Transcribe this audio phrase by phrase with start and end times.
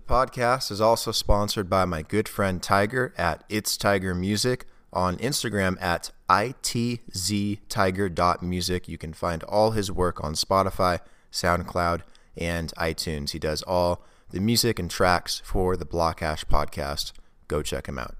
[0.00, 5.18] The podcast is also sponsored by my good friend Tiger at It's Tiger Music on
[5.18, 8.88] Instagram at itztiger.music.
[8.88, 11.00] You can find all his work on Spotify,
[11.30, 12.00] SoundCloud,
[12.34, 13.32] and iTunes.
[13.32, 17.12] He does all the music and tracks for the Blockhash podcast.
[17.46, 18.16] Go check him out.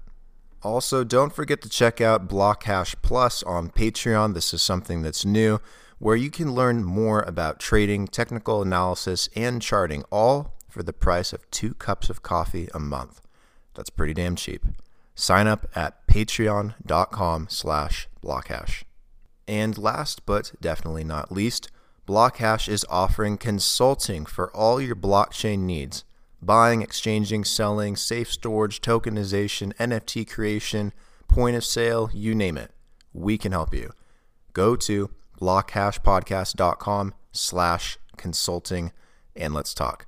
[0.61, 4.35] Also, don't forget to check out Blockhash Plus on Patreon.
[4.35, 5.59] This is something that's new
[5.97, 11.33] where you can learn more about trading, technical analysis, and charting, all for the price
[11.33, 13.21] of two cups of coffee a month.
[13.73, 14.65] That's pretty damn cheap.
[15.15, 18.83] Sign up at patreon.com slash blockhash.
[19.47, 21.69] And last but definitely not least,
[22.07, 26.03] Blockhash is offering consulting for all your blockchain needs
[26.41, 30.91] buying, exchanging, selling, safe storage, tokenization, NFT creation,
[31.27, 32.71] point of sale, you name it.
[33.13, 33.93] We can help you.
[34.53, 38.91] Go to blockhashpodcast.com slash consulting
[39.35, 40.07] and let's talk.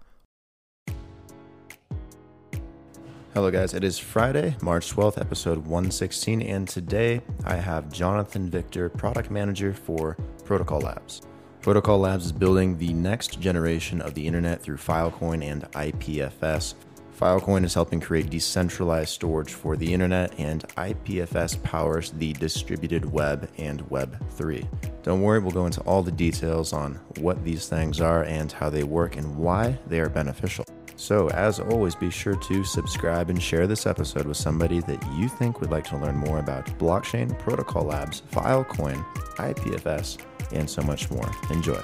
[3.34, 3.74] Hello, guys.
[3.74, 9.74] It is Friday, March 12th, episode 116, and today I have Jonathan Victor, product manager
[9.74, 11.24] for Protocol Labs.
[11.60, 16.76] Protocol Labs is building the next generation of the internet through Filecoin and IPFS.
[17.20, 23.50] Filecoin is helping create decentralized storage for the internet, and IPFS powers the distributed web
[23.58, 24.68] and Web3.
[25.02, 28.70] Don't worry, we'll go into all the details on what these things are and how
[28.70, 30.66] they work and why they are beneficial.
[30.96, 35.28] So, as always, be sure to subscribe and share this episode with somebody that you
[35.28, 39.04] think would like to learn more about blockchain, protocol labs, Filecoin,
[39.38, 40.20] IPFS,
[40.52, 41.30] and so much more.
[41.50, 41.82] Enjoy.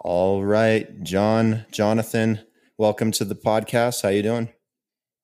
[0.00, 2.40] All right, John, Jonathan,
[2.76, 4.02] welcome to the podcast.
[4.02, 4.48] How you doing?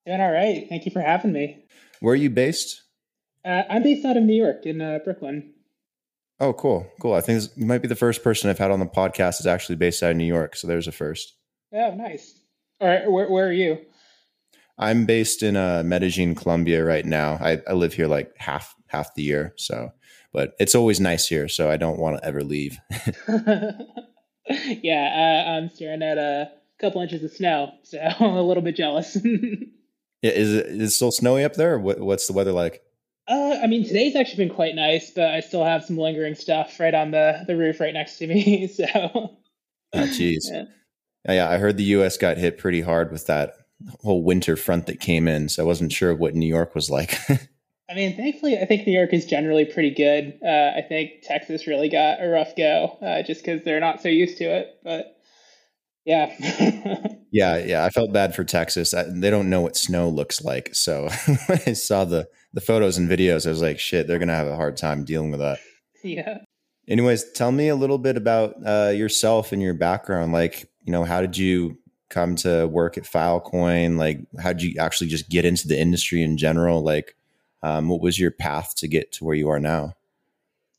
[0.07, 0.67] Doing all right.
[0.69, 1.65] Thank you for having me.
[2.01, 2.83] Where are you based?
[3.45, 5.55] Uh, I'm based out of New York in uh, Brooklyn.
[6.39, 7.15] Oh, cool, cool.
[7.15, 9.77] I think you might be the first person I've had on the podcast that's actually
[9.77, 10.57] based out of New York.
[10.57, 11.35] So there's a first.
[11.73, 12.41] Oh, nice.
[12.81, 13.79] All right, where, where are you?
[14.79, 17.35] I'm based in uh, Medellin, Colombia, right now.
[17.35, 19.93] I, I live here like half half the year, so
[20.33, 22.79] but it's always nice here, so I don't want to ever leave.
[24.49, 26.51] yeah, uh, I'm staring at a
[26.81, 29.17] couple inches of snow, so I'm a little bit jealous.
[29.23, 31.79] yeah, is it is it still snowy up there?
[31.79, 32.83] What, what's the weather like?
[33.31, 36.81] Uh, I mean, today's actually been quite nice, but I still have some lingering stuff
[36.81, 38.69] right on the, the roof right next to me.
[38.81, 39.39] So, oh,
[39.95, 40.45] jeez.
[40.51, 40.65] yeah.
[41.29, 42.17] yeah, I heard the U.S.
[42.17, 43.55] got hit pretty hard with that
[44.01, 47.19] whole winter front that came in, so I wasn't sure what New York was like.
[47.91, 50.39] I mean, thankfully, I think New York is generally pretty good.
[50.45, 54.09] Uh, I think Texas really got a rough go uh, just because they're not so
[54.09, 54.79] used to it.
[54.85, 55.17] But
[56.05, 56.35] yeah.
[57.33, 57.85] yeah, yeah.
[57.85, 58.95] I felt bad for Texas.
[58.95, 60.75] I, they don't know what snow looks like.
[60.75, 61.09] So
[61.47, 64.35] when I saw the, the photos and videos, I was like, shit, they're going to
[64.35, 65.59] have a hard time dealing with that.
[66.03, 66.39] Yeah.
[66.89, 70.33] Anyways, tell me a little bit about uh, yourself and your background.
[70.33, 71.79] Like, you know, how did you
[72.09, 73.97] come to work at Filecoin?
[73.97, 76.83] Like, how did you actually just get into the industry in general?
[76.83, 77.17] Like,
[77.63, 79.95] um, what was your path to get to where you are now?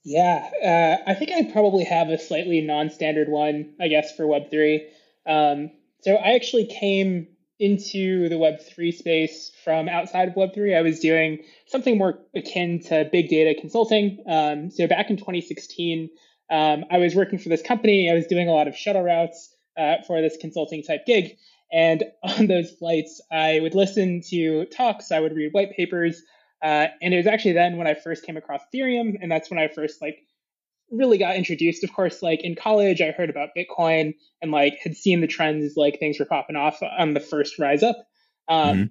[0.04, 4.82] Yeah, uh, I think I probably have a slightly non-standard one, I guess, for Web3.
[5.28, 5.72] Um,
[6.02, 7.28] so I actually came
[7.62, 10.76] into the Web3 space from outside of Web3.
[10.76, 14.24] I was doing something more akin to big data consulting.
[14.28, 16.10] Um, so back in 2016,
[16.50, 18.10] um, I was working for this company.
[18.10, 21.38] I was doing a lot of shuttle routes uh, for this consulting type gig.
[21.72, 26.24] And on those flights, I would listen to talks, I would read white papers.
[26.64, 29.18] Uh, and it was actually then when I first came across Ethereum.
[29.22, 30.18] And that's when I first like
[30.92, 31.84] really got introduced.
[31.84, 35.74] Of course, like in college, I heard about Bitcoin and like had seen the trends,
[35.76, 37.98] like things were popping off on the first rise up.
[38.48, 38.84] Um, mm-hmm.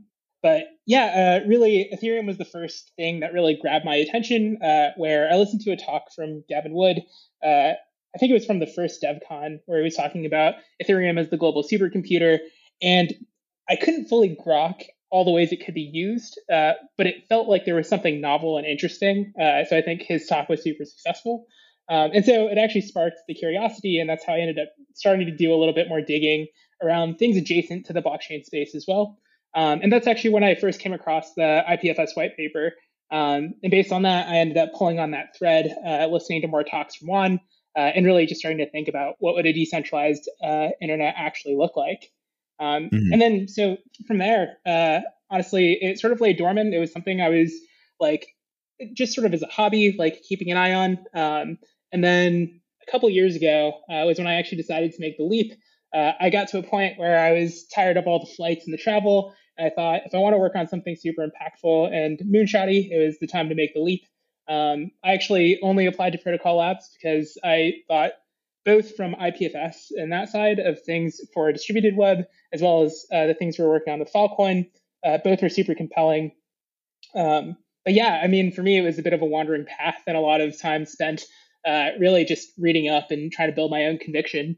[0.42, 4.58] But yeah, uh, really, Ethereum was the first thing that really grabbed my attention.
[4.62, 7.02] Uh, where I listened to a talk from Gavin Wood.
[7.44, 7.72] Uh,
[8.14, 11.28] I think it was from the first DevCon where he was talking about Ethereum as
[11.28, 12.38] the global supercomputer,
[12.80, 13.12] and
[13.68, 17.48] I couldn't fully grok all the ways it could be used, uh, but it felt
[17.48, 19.32] like there was something novel and interesting.
[19.38, 21.46] Uh, so I think his talk was super successful.
[21.90, 25.26] Um, and so it actually sparked the curiosity, and that's how I ended up starting
[25.26, 26.46] to do a little bit more digging
[26.82, 29.18] around things adjacent to the blockchain space as well.
[29.54, 32.72] Um, and that's actually when I first came across the IPFS white paper.
[33.10, 36.48] Um, and based on that, I ended up pulling on that thread, uh, listening to
[36.48, 37.40] more talks from Juan,
[37.76, 41.56] uh, and really just starting to think about what would a decentralized uh, internet actually
[41.56, 42.10] look like.
[42.60, 43.12] Um, mm-hmm.
[43.12, 46.72] And then, so from there, uh, honestly, it sort of lay dormant.
[46.72, 47.52] It was something I was
[47.98, 48.28] like,
[48.92, 50.98] just sort of as a hobby, like keeping an eye on.
[51.14, 51.58] Um,
[51.92, 55.24] and then a couple years ago uh, was when I actually decided to make the
[55.24, 55.52] leap.
[55.94, 58.72] Uh, I got to a point where I was tired of all the flights and
[58.72, 59.34] the travel.
[59.58, 63.04] And I thought if I want to work on something super impactful and moonshotty, it
[63.04, 64.02] was the time to make the leap.
[64.48, 68.12] Um, I actually only applied to Protocol Labs because I thought
[68.64, 73.26] both from IPFS and that side of things for distributed web, as well as uh,
[73.26, 74.68] the things we're working on with Filecoin,
[75.04, 76.32] uh, both were super compelling.
[77.14, 80.02] Um, but yeah, I mean, for me, it was a bit of a wandering path
[80.06, 81.24] and a lot of time spent
[81.66, 84.56] uh, really just reading up and trying to build my own conviction.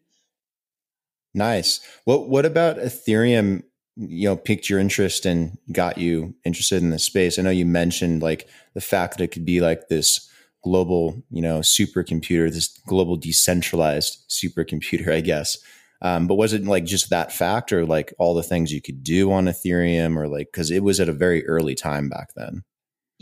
[1.34, 1.80] Nice.
[2.04, 3.62] What What about Ethereum?
[3.96, 7.38] You know, piqued your interest and got you interested in the space.
[7.38, 10.30] I know you mentioned like the fact that it could be like this
[10.64, 15.58] global, you know, supercomputer, this global decentralized supercomputer, I guess.
[16.00, 19.04] Um, but was it like just that fact, or like all the things you could
[19.04, 22.64] do on Ethereum, or like because it was at a very early time back then?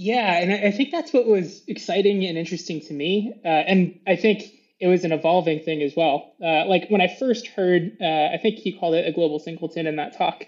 [0.03, 3.35] Yeah, and I think that's what was exciting and interesting to me.
[3.45, 4.45] Uh, and I think
[4.81, 6.33] it was an evolving thing as well.
[6.43, 9.87] Uh, like when I first heard, uh, I think he called it a global singleton
[9.87, 10.45] in that talk.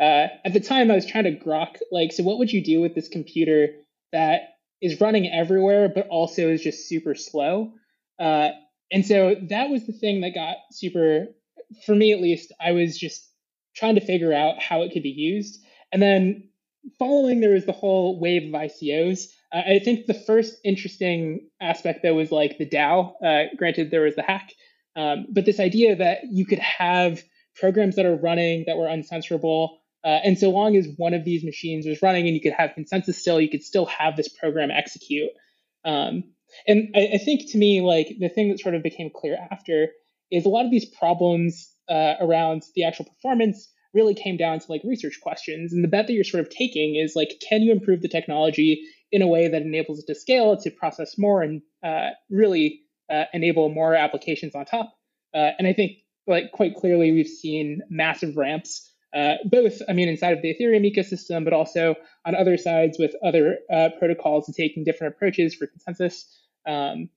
[0.00, 2.80] Uh, at the time, I was trying to grok, like, so what would you do
[2.80, 3.76] with this computer
[4.10, 4.40] that
[4.82, 7.74] is running everywhere, but also is just super slow?
[8.18, 8.48] Uh,
[8.90, 11.28] and so that was the thing that got super,
[11.84, 13.24] for me at least, I was just
[13.76, 15.64] trying to figure out how it could be used.
[15.92, 16.48] And then
[16.98, 19.26] following there was the whole wave of ICOs.
[19.52, 23.12] Uh, I think the first interesting aspect though was like the DAO.
[23.24, 24.52] Uh, granted, there was the hack,
[24.96, 27.22] um, but this idea that you could have
[27.54, 31.44] programs that are running that were uncensorable, uh, and so long as one of these
[31.44, 34.70] machines was running and you could have consensus still, you could still have this program
[34.70, 35.30] execute.
[35.84, 36.24] Um,
[36.66, 39.88] and I, I, think to me, like the thing that sort of became clear after
[40.30, 44.66] is a lot of these problems uh, around the actual performance really came down to
[44.70, 45.72] like research questions.
[45.72, 48.82] And the bet that you're sort of taking is like, can you improve the technology
[49.10, 53.24] in a way that enables it to scale, to process more, and uh, really uh,
[53.32, 54.92] enable more applications on top?
[55.34, 55.92] Uh, and I think
[56.26, 58.92] like quite clearly we've seen massive ramps.
[59.14, 61.94] Uh, both, I mean, inside of the Ethereum ecosystem, but also
[62.26, 66.26] on other sides with other uh, protocols and taking different approaches for consensus.
[66.68, 67.08] Um,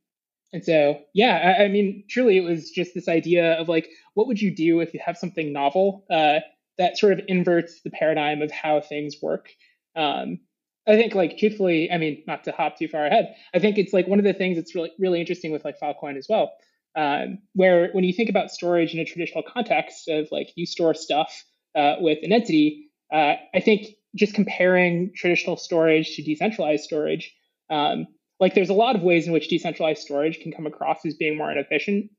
[0.53, 4.27] and so, yeah, I, I, mean, truly, it was just this idea of like, what
[4.27, 6.39] would you do if you have something novel uh,
[6.79, 9.49] that sort of inverts the paradigm of how things work.
[9.95, 10.39] Um,
[10.87, 13.93] I think, like, truthfully, I mean, not to hop too far ahead, I think it's
[13.93, 16.51] like one of the things that's really, really interesting with like Filecoin as well,
[16.95, 20.95] um, where when you think about storage in a traditional context of like you store
[20.95, 21.43] stuff
[21.75, 27.35] uh, with an entity, uh, I think just comparing traditional storage to decentralized storage,
[27.69, 28.07] um,
[28.39, 31.37] like there's a lot of ways in which decentralized storage can come across as being
[31.37, 32.09] more inefficient,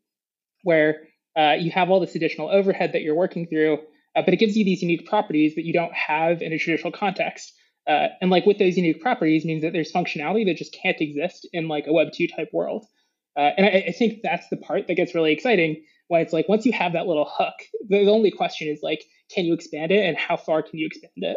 [0.63, 3.79] where uh, you have all this additional overhead that you're working through,
[4.17, 6.93] uh, but it gives you these unique properties that you don't have in a traditional
[6.93, 7.53] context.
[7.87, 11.49] Uh, and like with those unique properties means that there's functionality that just can't exist
[11.53, 12.87] in like a Web 2 type world.
[13.37, 16.49] Uh, and I, I, think that's the part that gets really exciting when it's like
[16.49, 17.55] once you have that little hook,
[17.89, 20.87] the, the only question is like, can you expand it and how far can you
[20.87, 21.37] expand it?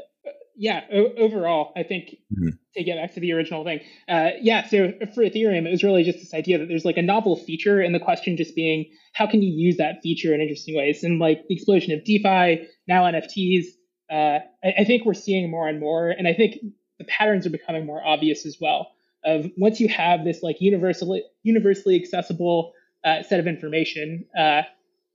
[0.56, 2.50] Yeah, o- overall, I think mm-hmm.
[2.76, 4.68] to get back to the original thing, uh, yeah.
[4.68, 7.80] So for Ethereum, it was really just this idea that there's like a novel feature,
[7.82, 11.04] and the question just being how can you use that feature in interesting ways?
[11.04, 13.66] And like the explosion of DeFi, now NFTs,
[14.12, 16.58] uh, I, I think we're seeing more and more, and I think
[17.00, 18.92] the patterns are becoming more obvious as well.
[19.26, 22.74] Of once you have this like universally universally accessible
[23.06, 24.64] uh, set of information, uh,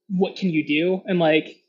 [0.08, 1.02] what can you do?
[1.06, 1.62] And like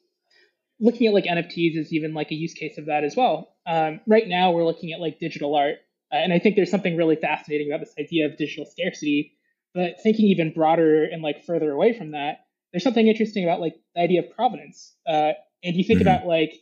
[0.80, 3.56] looking at like NFTs is even like a use case of that as well.
[3.68, 5.76] Um, right now, we're looking at like digital art,
[6.12, 9.34] uh, and I think there's something really fascinating about this idea of digital scarcity.
[9.76, 13.76] But thinking even broader and like further away from that, there's something interesting about like
[13.96, 14.96] the idea of provenance.
[15.08, 16.08] Uh, and you think mm-hmm.
[16.08, 16.54] about like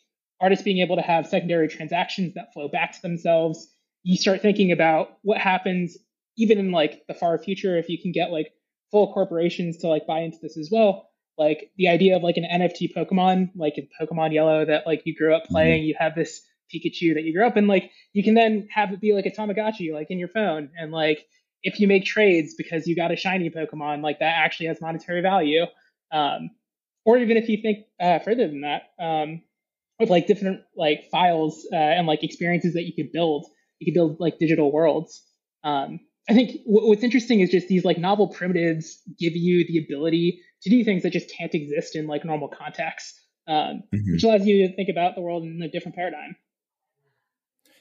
[0.42, 3.68] artists being able to have secondary transactions that flow back to themselves.
[4.04, 5.98] You start thinking about what happens
[6.38, 8.52] even in like the far future if you can get like
[8.92, 11.07] full corporations to like buy into this as well
[11.38, 15.16] like the idea of like an NFT Pokemon, like in Pokemon Yellow that like you
[15.16, 15.54] grew up mm-hmm.
[15.54, 15.88] playing, mm-hmm.
[15.90, 16.42] you have this
[16.74, 19.32] Pikachu that you grew up in, like you can then have it be like a
[19.32, 20.70] Tamagotchi, like in your phone.
[20.78, 21.26] And like
[21.64, 25.22] if you make trades because you got a shiny Pokemon, like that actually has monetary
[25.22, 25.66] value.
[26.12, 26.52] Um,
[27.06, 29.42] or even if you think uh, further than that, um,
[30.00, 33.46] with like different like files uh, and like experiences that you could build,
[33.80, 35.24] you could build like digital worlds.
[35.64, 39.80] Um, I think w- what's interesting is just these like novel primitives give you the
[39.80, 44.14] ability to do things that just can't exist in like normal contexts, um, mm-hmm.
[44.14, 46.36] which allows you to think about the world in a different paradigm.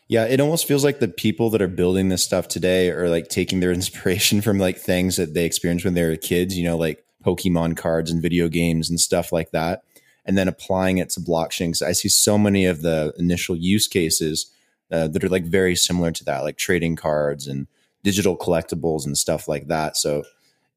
[0.09, 3.29] Yeah, it almost feels like the people that are building this stuff today are like
[3.29, 6.77] taking their inspiration from like things that they experienced when they were kids, you know,
[6.77, 9.83] like Pokemon cards and video games and stuff like that,
[10.25, 11.83] and then applying it to blockchains.
[11.83, 14.53] I see so many of the initial use cases
[14.93, 17.67] uh, that are like very similar to that, like trading cards and
[18.05, 19.97] digital collectibles and stuff like that.
[19.97, 20.23] So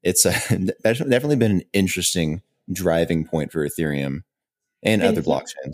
[0.04, 0.32] it's a,
[0.84, 2.42] definitely been an interesting
[2.72, 4.24] driving point for Ethereum
[4.84, 5.74] and, and other blockchains.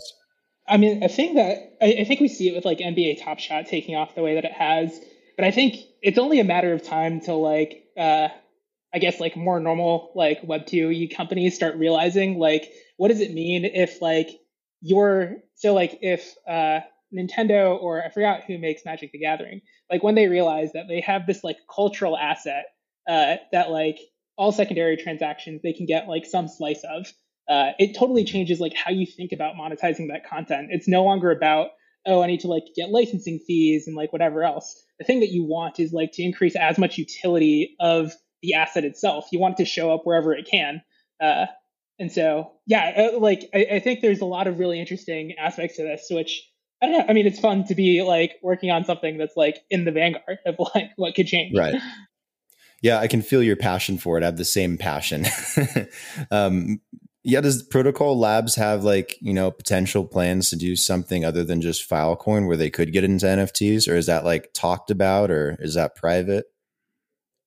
[0.68, 3.38] I mean, a thing that I, I, think we see it with like NBA Top
[3.38, 4.98] Shot taking off the way that it has
[5.36, 8.28] but I think it's only a matter of time till like uh,
[8.94, 13.32] I guess like more normal like Web two companies start realizing like what does it
[13.32, 14.30] mean if like
[14.80, 16.80] your so like if uh,
[17.14, 21.00] Nintendo or I forgot who makes Magic the Gathering like when they realize that they
[21.02, 22.64] have this like cultural asset
[23.06, 23.98] uh, that like
[24.36, 27.06] all secondary transactions they can get like some slice of
[27.48, 31.30] uh, it totally changes like how you think about monetizing that content it's no longer
[31.30, 31.68] about
[32.06, 35.30] oh i need to like get licensing fees and like whatever else the thing that
[35.30, 38.12] you want is like to increase as much utility of
[38.42, 40.82] the asset itself you want it to show up wherever it can
[41.20, 41.46] uh,
[41.98, 45.76] and so yeah uh, like I, I think there's a lot of really interesting aspects
[45.76, 46.42] to this which
[46.82, 47.04] I don't know.
[47.08, 50.38] I mean, it's fun to be like working on something that's like in the vanguard
[50.44, 51.56] of like what could change.
[51.56, 51.74] Right.
[52.82, 54.22] Yeah, I can feel your passion for it.
[54.22, 55.24] I have the same passion.
[56.30, 56.80] um,
[57.24, 61.60] yeah, does Protocol Labs have like, you know, potential plans to do something other than
[61.60, 65.56] just Filecoin where they could get into NFTs or is that like talked about or
[65.58, 66.46] is that private?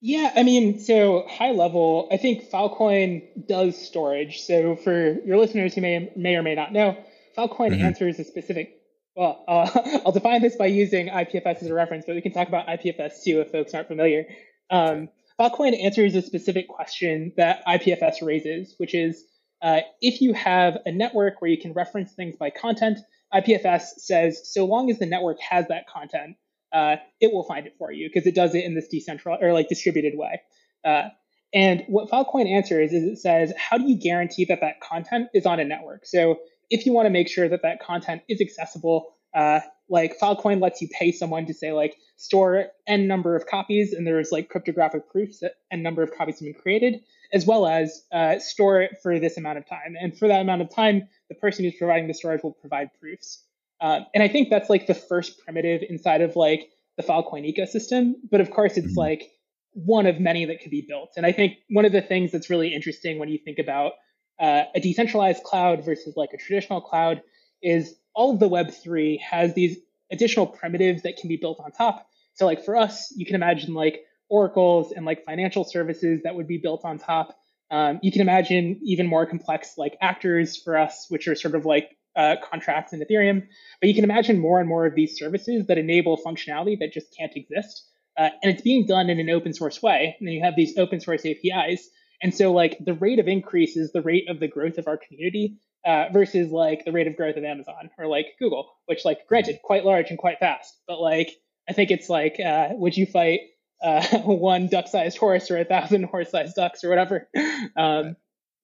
[0.01, 4.41] Yeah, I mean, so high level, I think Filecoin does storage.
[4.41, 6.97] So for your listeners who may may or may not know,
[7.37, 7.85] Filecoin mm-hmm.
[7.85, 8.75] answers a specific
[9.15, 12.47] well, uh, I'll define this by using IPFS as a reference, but we can talk
[12.47, 14.25] about IPFS too if folks aren't familiar.
[14.69, 19.23] Um, Filecoin answers a specific question that IPFS raises, which is
[19.61, 22.99] uh, if you have a network where you can reference things by content,
[23.33, 26.35] IPFS says so long as the network has that content,
[26.73, 29.53] uh, it will find it for you because it does it in this decentralized or
[29.53, 30.41] like distributed way.
[30.83, 31.09] Uh,
[31.53, 35.45] and what Filecoin answers is it says, how do you guarantee that that content is
[35.45, 36.05] on a network?
[36.05, 40.61] So if you want to make sure that that content is accessible, uh, like Filecoin
[40.61, 44.49] lets you pay someone to say like store n number of copies, and there's like
[44.49, 47.01] cryptographic proofs that n number of copies have been created,
[47.33, 49.95] as well as uh, store it for this amount of time.
[49.99, 53.43] And for that amount of time, the person who's providing the storage will provide proofs.
[53.81, 58.13] Uh, and I think that's like the first primitive inside of like the Filecoin ecosystem.
[58.29, 58.99] But of course, it's mm-hmm.
[58.99, 59.31] like
[59.73, 61.11] one of many that could be built.
[61.15, 63.93] And I think one of the things that's really interesting when you think about
[64.39, 67.21] uh, a decentralized cloud versus like a traditional cloud
[67.61, 69.77] is all of the Web3 has these
[70.11, 72.05] additional primitives that can be built on top.
[72.33, 76.45] So like for us, you can imagine like oracles and like financial services that would
[76.45, 77.33] be built on top.
[77.71, 81.65] Um, you can imagine even more complex like actors for us, which are sort of
[81.65, 83.47] like uh, contracts in Ethereum.
[83.79, 87.15] But you can imagine more and more of these services that enable functionality that just
[87.17, 87.85] can't exist.
[88.17, 90.17] Uh, and it's being done in an open source way.
[90.19, 91.87] And you have these open source APIs.
[92.21, 94.97] And so like the rate of increase is the rate of the growth of our
[94.97, 95.55] community
[95.85, 99.59] uh, versus like the rate of growth of Amazon or like Google, which like granted
[99.63, 101.31] quite large and quite fast, but like
[101.69, 103.41] I think it's like uh, would you fight
[103.81, 107.27] uh, one duck-sized horse or a thousand horse-sized ducks or whatever?
[107.75, 108.15] Um,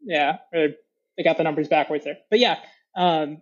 [0.01, 0.69] yeah, or
[1.17, 2.59] they got the numbers backwards there, but yeah,
[2.95, 3.41] um,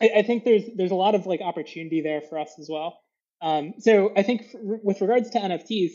[0.00, 3.00] I, I, think there's there's a lot of like opportunity there for us as well.
[3.40, 5.92] Um, so I think for, with regards to NFTs,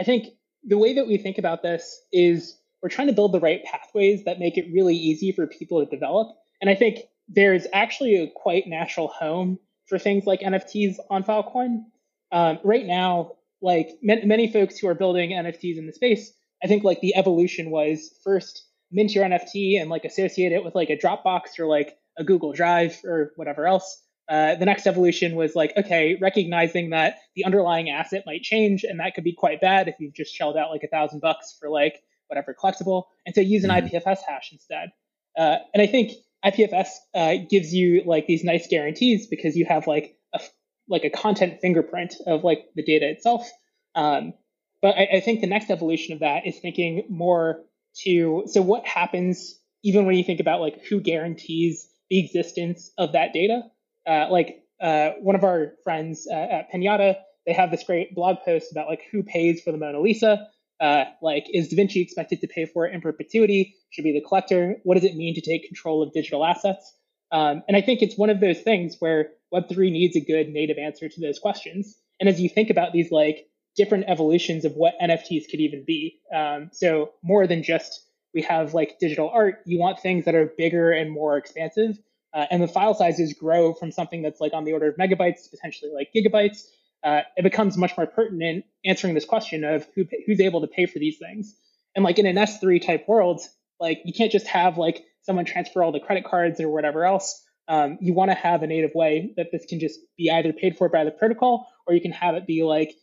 [0.00, 0.28] I think
[0.64, 4.24] the way that we think about this is we're trying to build the right pathways
[4.24, 8.26] that make it really easy for people to develop and I think there's actually a
[8.26, 11.84] quite natural home for things like NFTs on Filecoin.
[12.32, 16.82] Um, right now, like many folks who are building NFTs in the space, I think
[16.82, 20.96] like the evolution was first mint your NFT and like associate it with like a
[20.96, 24.02] Dropbox or like a Google Drive or whatever else.
[24.30, 29.00] Uh, the next evolution was like, okay, recognizing that the underlying asset might change and
[29.00, 31.68] that could be quite bad if you've just shelled out like a thousand bucks for
[31.68, 33.94] like whatever collectible, and so use an mm-hmm.
[33.94, 34.88] IPFS hash instead.
[35.36, 36.12] Uh, and I think
[36.44, 40.40] IPFS uh, gives you like these nice guarantees because you have like a
[40.88, 43.48] like a content fingerprint of like the data itself.
[43.94, 44.34] Um,
[44.82, 47.62] but I, I, think the next evolution of that is thinking more
[48.02, 53.12] to so what happens even when you think about like who guarantees the existence of
[53.12, 53.62] that data.
[54.06, 58.38] Uh, like uh, one of our friends uh, at Pinata, they have this great blog
[58.44, 60.48] post about like who pays for the Mona Lisa.
[60.80, 63.76] Uh, like, is Da Vinci expected to pay for it in perpetuity?
[63.90, 64.76] Should be the collector.
[64.82, 66.94] What does it mean to take control of digital assets?
[67.30, 70.78] Um, and I think it's one of those things where Web3 needs a good native
[70.78, 71.96] answer to those questions.
[72.20, 76.20] And as you think about these like different evolutions of what NFTs could even be,
[76.34, 78.00] um, so more than just
[78.34, 81.98] we have like digital art, you want things that are bigger and more expansive.
[82.32, 85.48] Uh, and the file sizes grow from something that's like on the order of megabytes,
[85.50, 86.64] potentially like gigabytes,
[87.04, 90.86] uh, it becomes much more pertinent answering this question of who who's able to pay
[90.86, 91.54] for these things.
[91.94, 93.40] And like in an S3 type world,
[93.78, 97.42] like you can't just have like someone transfer all the credit cards or whatever else.
[97.68, 100.76] Um, you want to have a native way that this can just be either paid
[100.76, 102.94] for by the protocol or you can have it be like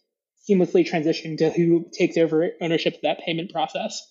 [0.50, 4.02] seamlessly transitioned to who takes over ownership of that payment process.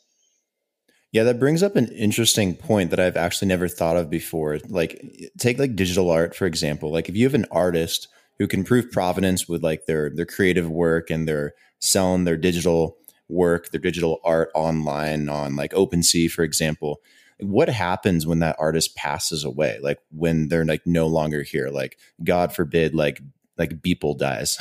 [1.13, 4.59] Yeah, that brings up an interesting point that I've actually never thought of before.
[4.69, 5.03] Like
[5.39, 6.93] take like digital art for example.
[6.93, 8.09] Like if you have an artist
[8.41, 12.97] who can prove provenance with like their their creative work and their selling their digital
[13.29, 17.01] work, their digital art online on like OpenSea, for example.
[17.39, 19.79] What happens when that artist passes away?
[19.83, 21.69] Like when they're like no longer here?
[21.69, 23.21] Like God forbid, like
[23.59, 24.59] like Beeple dies,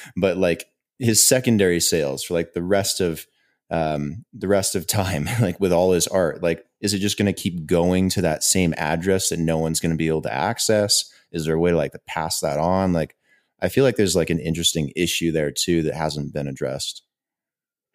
[0.16, 0.66] but like
[0.98, 3.26] his secondary sales for like the rest of
[3.70, 7.32] um, the rest of time, like with all his art, like is it just going
[7.32, 10.32] to keep going to that same address that no one's going to be able to
[10.32, 11.04] access?
[11.30, 12.92] Is there a way to like to pass that on?
[12.92, 13.14] Like,
[13.62, 17.02] I feel like there's like an interesting issue there too that hasn't been addressed.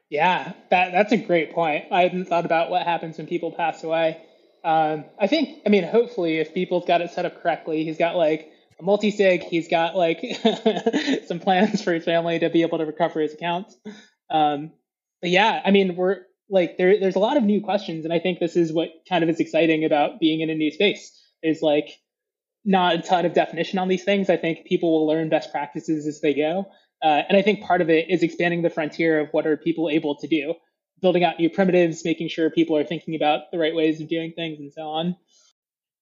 [0.09, 1.85] Yeah, that that's a great point.
[1.91, 4.21] I hadn't thought about what happens when people pass away.
[4.63, 8.15] Um, I think, I mean, hopefully, if people's got it set up correctly, he's got
[8.15, 10.21] like a multi sig, he's got like
[11.27, 13.75] some plans for his family to be able to recover his accounts.
[14.29, 14.71] Um,
[15.21, 16.99] but yeah, I mean, we're like there.
[16.99, 19.39] There's a lot of new questions, and I think this is what kind of is
[19.39, 21.11] exciting about being in a new space.
[21.43, 21.89] Is like
[22.65, 24.29] not a ton of definition on these things.
[24.29, 26.65] I think people will learn best practices as they go.
[27.03, 29.89] Uh, and I think part of it is expanding the frontier of what are people
[29.89, 30.55] able to do,
[31.01, 34.33] building out new primitives, making sure people are thinking about the right ways of doing
[34.35, 35.15] things, and so on.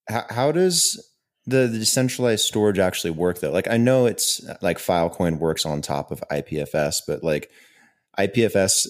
[0.07, 1.11] How, how does
[1.45, 3.51] the, the, decentralized storage actually work though?
[3.51, 7.49] Like I know it's like Filecoin works on top of IPFS, but like
[8.17, 8.87] IPFS,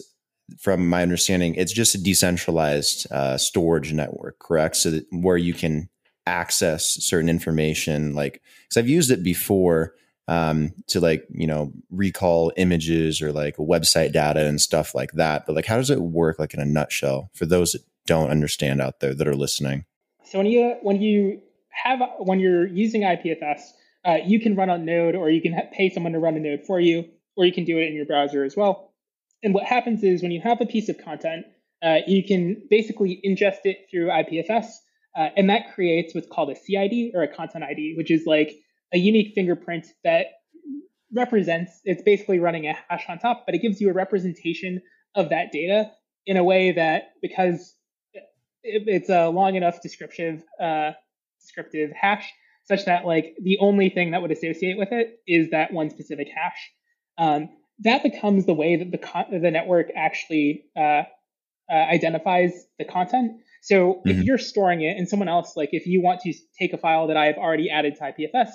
[0.60, 4.76] from my understanding, it's just a decentralized uh, storage network, correct?
[4.76, 5.90] So that where you can
[6.26, 9.94] access certain information, like because I've used it before
[10.28, 15.46] um, to like you know recall images or like website data and stuff like that.
[15.46, 18.82] But like, how does it work, like in a nutshell, for those that don't understand
[18.82, 19.86] out there that are listening?
[20.26, 23.62] So when you when you have when you're using IPFS,
[24.06, 26.66] uh, you can run on Node, or you can pay someone to run a node
[26.66, 28.94] for you, or you can do it in your browser as well.
[29.44, 31.46] And what happens is when you have a piece of content,
[31.84, 34.68] uh, you can basically ingest it through IPFS,
[35.16, 38.56] uh, and that creates what's called a CID or a content ID, which is like
[38.94, 40.28] a unique fingerprint that
[41.14, 44.82] represents, it's basically running a hash on top, but it gives you a representation
[45.16, 45.92] of that data
[46.26, 47.76] in a way that because
[48.64, 50.92] it's a long enough descriptive uh,
[51.42, 52.32] descriptive hash
[52.66, 56.30] such that like the only thing that would associate with it is that one specific
[56.34, 56.72] hash.
[57.18, 61.04] Um, that becomes the way that the con- the network actually uh,
[61.70, 63.42] uh, identifies the content.
[63.64, 64.10] So mm-hmm.
[64.10, 67.08] if you're storing it and someone else, like if you want to take a file
[67.08, 68.50] that I've already added to IPFS,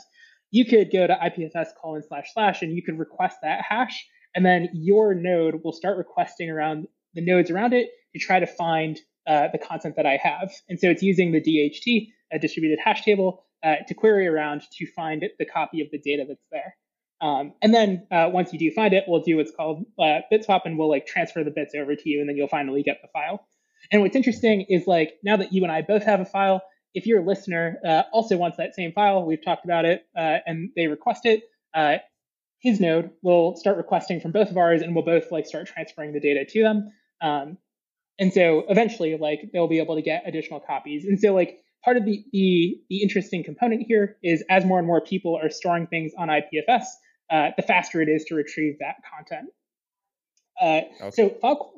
[0.50, 4.06] you could go to IPFS colon slash slash and you could request that hash.
[4.34, 8.46] And then your node will start requesting around the nodes around it to try to
[8.46, 10.52] find uh, the content that I have.
[10.68, 14.86] And so it's using the DHT, a distributed hash table, uh, to query around to
[14.94, 16.76] find the copy of the data that's there.
[17.22, 20.44] Um, and then uh, once you do find it, we'll do what's called uh, bit
[20.44, 22.98] swap and we'll like transfer the bits over to you and then you'll finally get
[23.00, 23.46] the file.
[23.90, 26.62] And what's interesting is like now that you and I both have a file,
[26.94, 30.70] if your listener uh, also wants that same file, we've talked about it, uh, and
[30.76, 31.42] they request it,
[31.74, 31.96] uh,
[32.60, 36.12] his node will start requesting from both of ours, and we'll both like start transferring
[36.12, 36.92] the data to them.
[37.20, 37.58] Um,
[38.18, 41.04] and so eventually, like they'll be able to get additional copies.
[41.04, 44.86] And so like part of the, the the interesting component here is as more and
[44.86, 46.84] more people are storing things on IPFS,
[47.30, 49.50] uh, the faster it is to retrieve that content.
[50.60, 51.10] Uh, okay.
[51.12, 51.72] So file,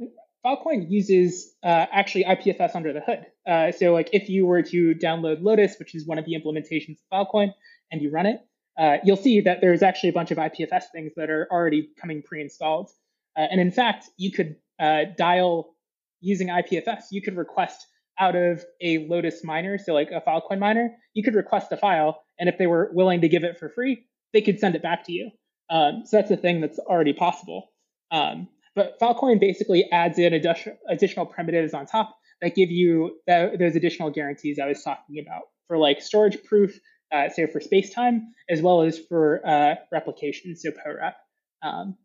[0.44, 3.26] Filecoin uses uh, actually IPFS under the hood.
[3.46, 6.96] Uh, so like if you were to download Lotus, which is one of the implementations
[7.11, 7.53] of Filecoin,
[7.92, 8.40] and you run it,
[8.79, 12.22] uh, you'll see that there's actually a bunch of IPFS things that are already coming
[12.22, 12.90] pre-installed.
[13.37, 15.74] Uh, and in fact, you could uh, dial
[16.20, 17.05] using IPFS.
[17.11, 17.87] You could request
[18.18, 22.22] out of a Lotus miner, so like a Filecoin miner, you could request a file,
[22.38, 25.05] and if they were willing to give it for free, they could send it back
[25.05, 25.31] to you.
[25.70, 27.70] Um, so that's a thing that's already possible.
[28.11, 34.11] Um, but Filecoin basically adds in additional primitives on top that give you those additional
[34.11, 36.78] guarantees I was talking about for like storage proof,
[37.12, 41.14] uh, so for spacetime, as well as for uh, replication, so POREP.
[41.62, 41.96] Um,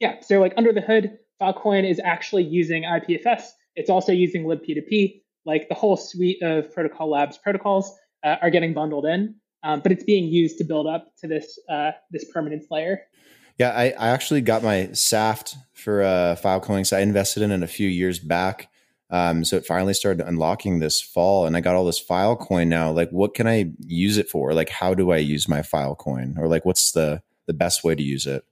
[0.00, 3.48] yeah, so like under the hood, Filecoin is actually using IPFS.
[3.76, 5.20] It's also using libp2p.
[5.44, 7.92] Like the whole suite of Protocol Labs protocols
[8.24, 11.58] uh, are getting bundled in, um, but it's being used to build up to this
[11.68, 13.00] uh, this permanence layer.
[13.62, 16.84] Yeah, I, I actually got my SAFT for uh, Filecoin.
[16.84, 18.68] So I invested in it a few years back.
[19.08, 22.90] Um, so it finally started unlocking this fall, and I got all this Filecoin now.
[22.90, 24.52] Like, what can I use it for?
[24.52, 28.02] Like, how do I use my Filecoin, or like, what's the the best way to
[28.02, 28.44] use it?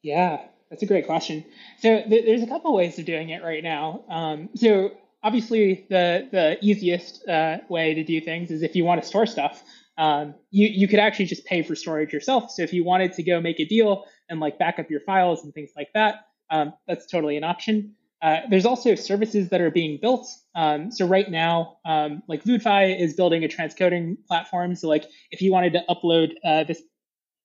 [0.00, 1.44] Yeah, that's a great question.
[1.80, 4.04] So th- there's a couple ways of doing it right now.
[4.08, 9.02] Um, so obviously, the the easiest uh, way to do things is if you want
[9.02, 9.62] to store stuff
[9.96, 12.50] um, you you could actually just pay for storage yourself.
[12.50, 15.44] So if you wanted to go make a deal and like back up your files
[15.44, 17.94] and things like that, um, that's totally an option.
[18.22, 20.26] Uh, there's also services that are being built.
[20.54, 24.74] Um, so right now, um, like VoodFi is building a transcoding platform.
[24.76, 26.80] So like if you wanted to upload uh, this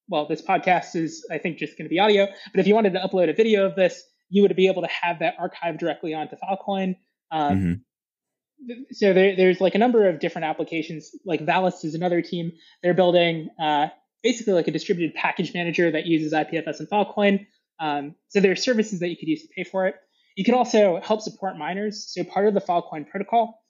[0.10, 2.28] well, this podcast is, I think, just going to be audio.
[2.52, 4.88] But if you wanted to upload a video of this, you would be able to
[4.88, 6.96] have that archive directly onto Filecoin.
[7.32, 7.84] Um,
[8.68, 8.74] mm-hmm.
[8.92, 11.12] So there, there's like a number of different applications.
[11.26, 12.52] Like Valist is another team.
[12.84, 13.88] They're building uh,
[14.24, 17.48] basically like a distributed package manager that uses IPFS and Filecoin.
[17.80, 19.96] Um, so there are services that you could use to pay for it.
[20.36, 22.12] You can also help support miners.
[22.14, 23.62] So part of the Filecoin protocol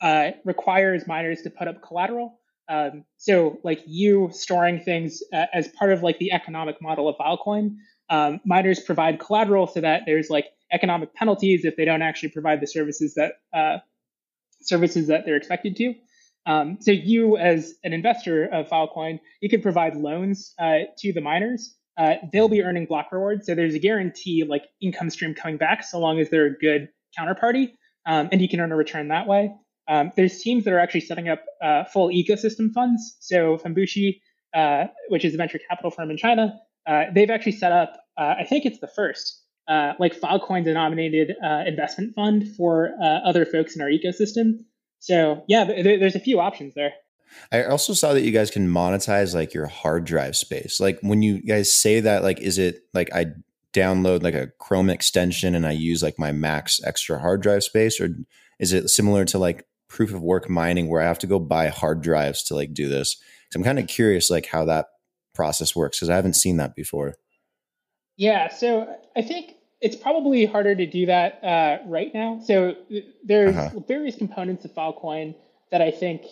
[0.00, 2.38] uh, requires miners to put up collateral.
[2.68, 7.16] Um, so like you storing things uh, as part of like the economic model of
[7.16, 7.76] Filecoin,
[8.10, 12.60] um, miners provide collateral so that there's like economic penalties if they don't actually provide
[12.60, 13.78] the services that uh,
[14.62, 15.94] services that they're expected to.
[16.46, 21.20] Um, so you, as an investor of Filecoin, you can provide loans uh, to the
[21.20, 21.74] miners.
[21.96, 25.84] Uh, they'll be earning block rewards, so there's a guarantee like income stream coming back
[25.84, 27.68] so long as they're a good counterparty,
[28.06, 29.52] um, and you can earn a return that way.
[29.88, 33.16] Um, there's teams that are actually setting up uh, full ecosystem funds.
[33.20, 34.20] So Fenbushi,
[34.54, 36.54] uh, which is a venture capital firm in China,
[36.86, 42.14] uh, they've actually set up, uh, I think it's the first, like Filecoin denominated investment
[42.14, 44.58] fund for other folks in our ecosystem.
[45.04, 46.94] So yeah, th- there's a few options there.
[47.52, 50.80] I also saw that you guys can monetize like your hard drive space.
[50.80, 53.26] Like when you guys say that, like, is it like I
[53.74, 58.00] download like a Chrome extension and I use like my max extra hard drive space,
[58.00, 58.16] or
[58.58, 61.68] is it similar to like proof of work mining where I have to go buy
[61.68, 63.18] hard drives to like do this.
[63.50, 64.86] So I'm kind of curious like how that
[65.34, 67.16] process works because I haven't seen that before.
[68.16, 69.53] Yeah, so I think
[69.84, 72.40] it's probably harder to do that uh, right now.
[72.42, 72.74] So
[73.22, 73.80] there's uh-huh.
[73.86, 75.34] various components of Filecoin
[75.70, 76.22] that I think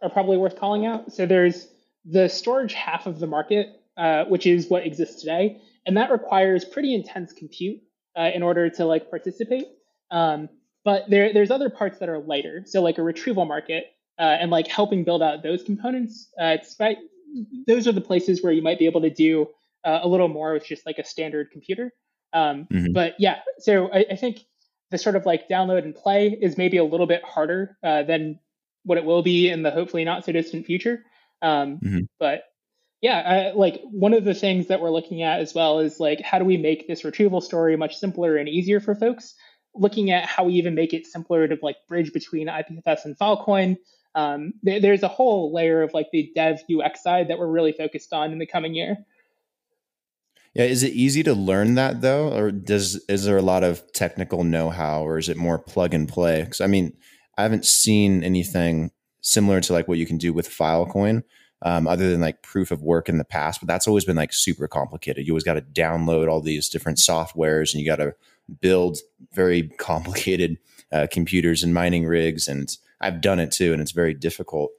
[0.00, 1.12] are probably worth calling out.
[1.12, 1.66] So there's
[2.04, 6.64] the storage half of the market, uh, which is what exists today, and that requires
[6.64, 7.80] pretty intense compute
[8.16, 9.66] uh, in order to like participate.
[10.12, 10.48] Um,
[10.84, 12.62] but there, there's other parts that are lighter.
[12.64, 13.86] So like a retrieval market
[14.20, 16.28] uh, and like helping build out those components.
[16.40, 16.76] Uh, it's
[17.66, 19.48] those are the places where you might be able to do
[19.84, 21.92] uh, a little more with just like a standard computer.
[22.32, 22.92] Um, mm-hmm.
[22.92, 24.40] But yeah, so I, I, think
[24.90, 28.38] the sort of like download and play is maybe a little bit harder uh, than
[28.84, 31.04] what it will be in the hopefully not so distant future.
[31.42, 32.00] Um, mm-hmm.
[32.20, 32.44] But
[33.00, 36.20] yeah, I, like one of the things that we're looking at as well is like
[36.20, 39.34] how do we make this retrieval story much simpler and easier for folks?
[39.74, 43.76] looking at how we even make it simpler to like bridge between IPFS and Filecoin.
[44.14, 47.72] Um, th- there's a whole layer of like the dev UX side that we're really
[47.72, 48.96] focused on in the coming year.
[50.54, 53.92] Yeah, is it easy to learn that though, or does is there a lot of
[53.92, 56.42] technical know-how, or is it more plug and play?
[56.42, 56.92] Because I mean,
[57.38, 61.22] I haven't seen anything similar to like what you can do with Filecoin,
[61.62, 63.60] um, other than like proof of work in the past.
[63.60, 65.24] But that's always been like super complicated.
[65.26, 68.14] You always got to download all these different softwares, and you got to
[68.60, 68.98] build
[69.32, 70.58] very complicated
[70.90, 74.72] uh, computers and mining rigs, and I've done it too, and it's very difficult.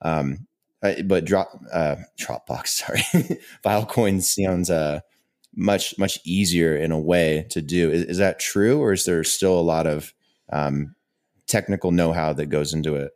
[0.00, 0.46] Um,
[0.80, 3.02] but drop uh, Dropbox, sorry,
[3.64, 5.00] Filecoin sounds uh,
[5.58, 7.90] much much easier in a way to do.
[7.90, 10.14] Is, is, that true, or is there still a lot of
[10.50, 10.94] um,
[11.46, 13.10] technical know how that goes into it?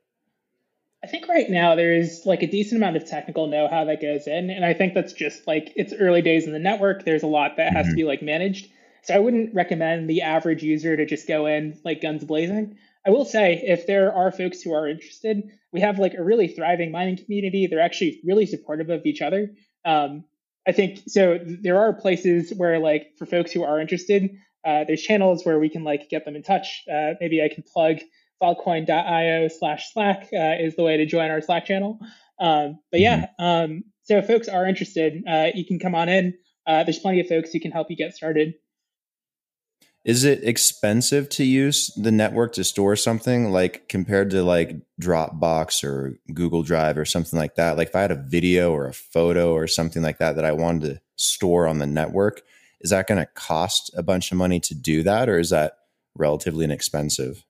[1.05, 4.27] I think right now there is like a decent amount of technical know-how that goes
[4.27, 7.05] in, and I think that's just like it's early days in the network.
[7.05, 7.93] There's a lot that has mm-hmm.
[7.93, 8.69] to be like managed.
[9.05, 12.77] So I wouldn't recommend the average user to just go in like guns blazing.
[13.05, 16.47] I will say, if there are folks who are interested, we have like a really
[16.47, 17.67] thriving mining community.
[17.67, 19.51] They're actually really supportive of each other.
[19.85, 20.25] Um,
[20.67, 21.39] I think so.
[21.45, 24.31] There are places where, like, for folks who are interested,
[24.65, 26.83] uh, there's channels where we can like get them in touch.
[26.93, 27.97] Uh, maybe I can plug
[28.43, 31.99] filecoin.io slash Slack uh, is the way to join our Slack channel.
[32.41, 33.45] Um, but yeah, mm-hmm.
[33.45, 36.35] um, so if folks are interested, uh, you can come on in.
[36.67, 38.55] Uh, there's plenty of folks who can help you get started.
[40.05, 45.85] Is it expensive to use the network to store something like compared to like Dropbox
[45.85, 47.77] or Google Drive or something like that?
[47.77, 50.53] Like if I had a video or a photo or something like that that I
[50.53, 52.43] wanted to store on the network,
[52.81, 55.79] is that going to cost a bunch of money to do that or is that
[56.17, 57.45] relatively inexpensive?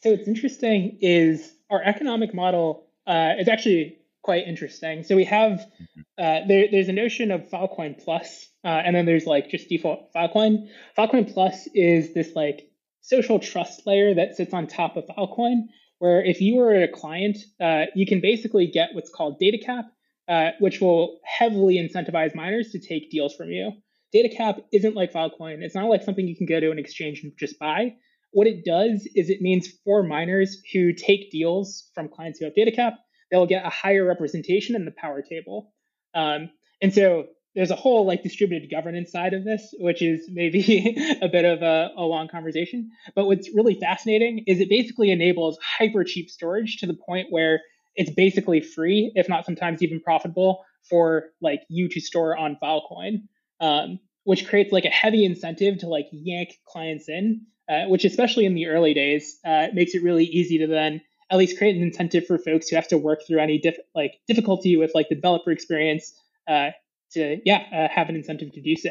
[0.00, 5.04] So it's interesting is our economic model uh, is actually quite interesting.
[5.04, 6.00] So we have mm-hmm.
[6.18, 10.12] uh, there, there's a notion of Filecoin Plus uh, and then there's like just default
[10.14, 10.68] Filecoin.
[10.96, 12.68] Filecoin Plus is this like
[13.00, 15.64] social trust layer that sits on top of Filecoin,
[15.98, 19.86] where if you are a client, uh, you can basically get what's called data cap,
[20.28, 23.72] uh, which will heavily incentivize miners to take deals from you.
[24.12, 25.62] Data cap isn't like Filecoin.
[25.62, 27.94] It's not like something you can go to an exchange and just buy.
[28.30, 32.54] What it does is it means for miners who take deals from clients who have
[32.54, 32.94] data cap,
[33.32, 35.72] they'll get a higher representation in the power table.
[36.14, 36.50] Um,
[36.82, 41.28] and so there's a whole like distributed governance side of this, which is maybe a
[41.28, 42.90] bit of a, a, long conversation.
[43.16, 47.60] But what's really fascinating is it basically enables hyper cheap storage to the point where
[47.96, 53.22] it's basically free, if not sometimes even profitable, for like you to store on Filecoin,
[53.60, 58.44] um, which creates like a heavy incentive to like yank clients in, uh, which especially
[58.44, 61.00] in the early days uh, makes it really easy to then
[61.32, 64.20] at least create an incentive for folks who have to work through any diff- like
[64.28, 66.12] difficulty with like the developer experience
[66.46, 66.70] uh,
[67.12, 68.90] to yeah uh, have an incentive to do so.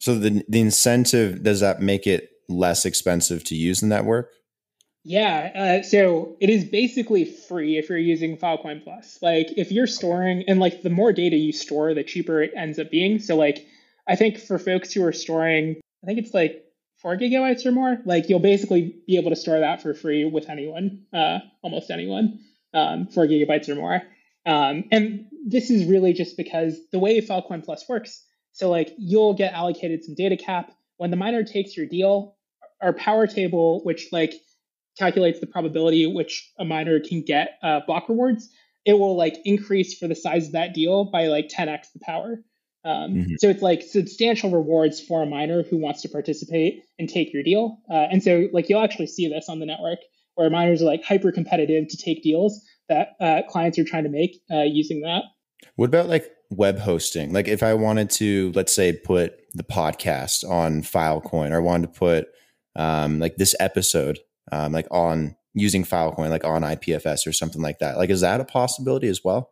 [0.00, 4.30] So the the incentive does that make it less expensive to use the network?
[5.08, 9.18] Yeah, uh, so it is basically free if you're using Filecoin Plus.
[9.22, 12.78] Like if you're storing, and like the more data you store, the cheaper it ends
[12.78, 13.18] up being.
[13.18, 13.66] So like
[14.08, 16.65] I think for folks who are storing, I think it's like
[17.02, 20.48] four gigabytes or more, like you'll basically be able to store that for free with
[20.48, 22.40] anyone, uh, almost anyone,
[22.74, 24.02] um, four gigabytes or more.
[24.46, 28.22] Um, and this is really just because the way Filecoin Plus works.
[28.52, 32.36] So like you'll get allocated some data cap when the miner takes your deal.
[32.80, 34.34] Our power table, which like
[34.98, 38.48] calculates the probability which a miner can get uh, block rewards,
[38.84, 42.42] it will like increase for the size of that deal by like 10x the power.
[42.86, 43.34] Um, mm-hmm.
[43.38, 47.42] So it's like substantial rewards for a miner who wants to participate and take your
[47.42, 47.78] deal.
[47.90, 49.98] Uh, and so like you'll actually see this on the network
[50.36, 54.10] where miners are like hyper competitive to take deals that uh, clients are trying to
[54.10, 55.24] make uh, using that.
[55.74, 57.32] What about like web hosting?
[57.32, 61.92] Like if I wanted to, let's say, put the podcast on Filecoin, or I wanted
[61.92, 62.28] to put
[62.76, 64.20] um, like this episode
[64.52, 67.96] um, like on using Filecoin, like on IPFS or something like that.
[67.96, 69.50] Like, is that a possibility as well?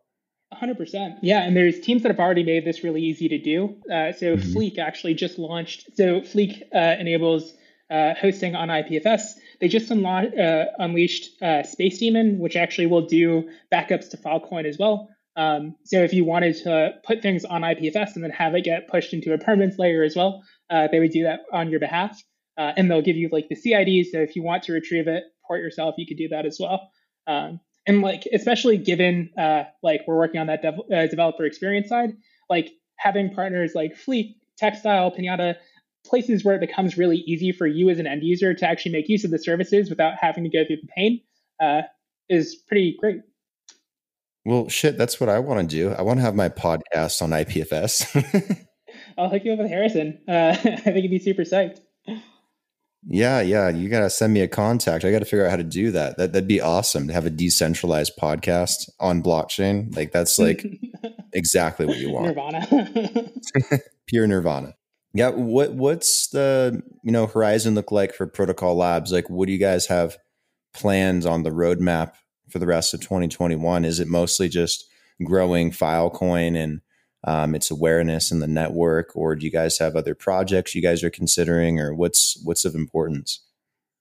[0.53, 1.19] 100%.
[1.21, 3.75] Yeah, and there's teams that have already made this really easy to do.
[3.91, 4.53] Uh, so mm-hmm.
[4.53, 5.89] Fleek actually just launched.
[5.95, 7.53] So Fleek uh, enables
[7.89, 9.33] uh, hosting on IPFS.
[9.59, 14.65] They just unlo- uh, unleashed uh, Space Daemon, which actually will do backups to Filecoin
[14.65, 15.09] as well.
[15.35, 18.87] Um, so if you wanted to put things on IPFS and then have it get
[18.87, 22.21] pushed into a permanence layer as well, uh, they would do that on your behalf
[22.57, 24.07] uh, and they'll give you like the CID.
[24.11, 26.89] So if you want to retrieve it, port yourself, you could do that as well.
[27.27, 31.89] Um, and like especially given uh, like we're working on that dev- uh, developer experience
[31.89, 32.13] side,
[32.49, 35.55] like having partners like Fleek, Textile, Pinata,
[36.05, 39.09] places where it becomes really easy for you as an end user to actually make
[39.09, 41.21] use of the services without having to go through the pain
[41.61, 41.81] uh,
[42.29, 43.21] is pretty great.
[44.45, 45.91] Well, shit, that's what I want to do.
[45.91, 48.67] I want to have my podcast on IPFS.
[49.17, 50.19] I'll hook you up with Harrison.
[50.27, 51.79] Uh, I think he'd be super psyched.
[53.07, 53.69] Yeah, yeah.
[53.69, 55.05] You gotta send me a contact.
[55.05, 56.17] I gotta figure out how to do that.
[56.17, 59.95] That that'd be awesome to have a decentralized podcast on blockchain.
[59.95, 60.65] Like that's like
[61.33, 62.27] exactly what you want.
[62.27, 63.29] Nirvana.
[64.07, 64.75] Pure nirvana.
[65.13, 65.29] Yeah.
[65.29, 69.11] What what's the you know horizon look like for Protocol Labs?
[69.11, 70.17] Like what do you guys have
[70.73, 72.13] plans on the roadmap
[72.49, 73.85] for the rest of 2021?
[73.85, 74.85] Is it mostly just
[75.23, 76.81] growing Filecoin and
[77.25, 81.03] um, its awareness in the network, or do you guys have other projects you guys
[81.03, 83.41] are considering, or what's what's of importance?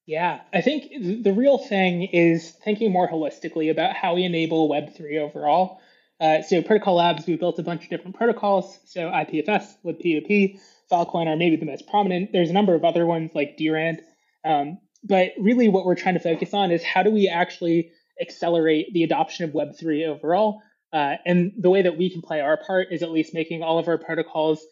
[0.06, 5.18] Yeah, I think the real thing is thinking more holistically about how we enable Web3
[5.18, 5.80] overall.
[6.20, 8.78] Uh, so, Protocol Labs, we built a bunch of different protocols.
[8.84, 10.60] So, IPFS, libp2p,
[10.92, 12.32] Filecoin are maybe the most prominent.
[12.32, 14.00] There's a number of other ones like DRAND.
[14.44, 18.92] Um, but really, what we're trying to focus on is how do we actually accelerate
[18.92, 20.60] the adoption of Web3 overall
[20.94, 23.78] uh, and the way that we can play our part is at least making all
[23.78, 24.64] of our protocols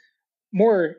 [0.53, 0.97] more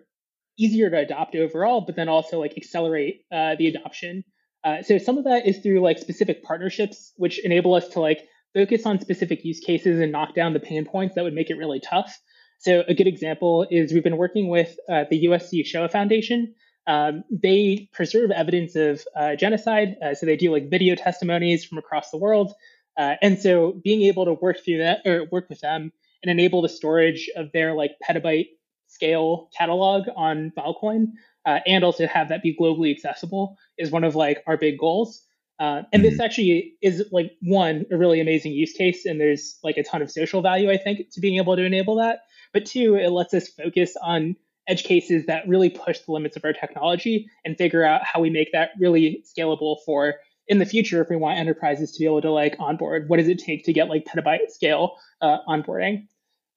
[0.60, 4.24] easier to adopt overall, but then also like accelerate uh, the adoption.
[4.66, 8.28] Uh, so some of that is through like specific partnerships, which enable us to like
[8.54, 11.56] focus on specific use cases and knock down the pain points that would make it
[11.56, 12.20] really tough.
[12.60, 16.54] So a good example is we've been working with uh, the USC Shoah Foundation.
[16.86, 19.96] Um, they preserve evidence of uh, genocide.
[20.04, 22.54] Uh, so they do like video testimonies from across the world
[22.98, 26.62] uh, and so being able to work through that or work with them and enable
[26.62, 28.48] the storage of their like petabyte
[28.88, 31.08] scale catalog on Filecoin
[31.46, 35.24] uh, and also have that be globally accessible is one of like our big goals.
[35.60, 36.12] Uh, and mm-hmm.
[36.12, 40.02] this actually is like one a really amazing use case, and there's like a ton
[40.02, 42.20] of social value I think to being able to enable that.
[42.54, 44.36] But two, it lets us focus on
[44.68, 48.30] edge cases that really push the limits of our technology and figure out how we
[48.30, 50.16] make that really scalable for
[50.48, 53.28] in the future, if we want enterprises to be able to like onboard, what does
[53.28, 56.08] it take to get like petabyte scale uh, onboarding?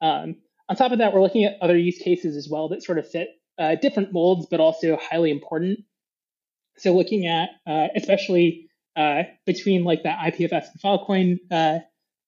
[0.00, 0.36] Um,
[0.68, 3.08] on top of that, we're looking at other use cases as well that sort of
[3.08, 5.80] fit uh, different molds, but also highly important.
[6.78, 11.78] So looking at uh, especially uh, between like that IPFS and Filecoin uh,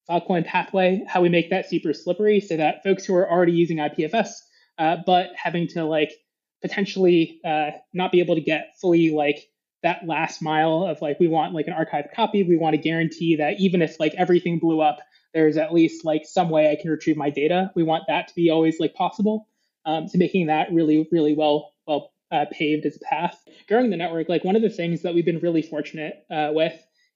[0.09, 3.79] Filecoin pathway, how we make that super slippery so that folks who are already using
[3.79, 4.31] IPFS,
[4.79, 6.13] uh, but having to like
[6.63, 7.41] potentially
[7.93, 9.39] not be able to get fully like
[9.83, 12.43] that last mile of like we want like an archived copy.
[12.43, 14.99] We want to guarantee that even if like everything blew up
[15.35, 17.71] there's at least like some way i can retrieve my data.
[17.75, 19.47] We want that to be always like possible
[19.85, 23.43] um, so making that really really well well uh, paved as a path.
[23.69, 26.75] Growing the network like one of the things that we've been really fortunate uh, with